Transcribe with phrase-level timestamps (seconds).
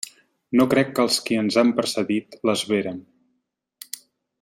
[0.59, 2.99] No crec que els qui ens han precedit les veren.